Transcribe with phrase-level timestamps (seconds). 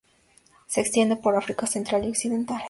[0.65, 2.59] Se extiende por África Central y Occidental.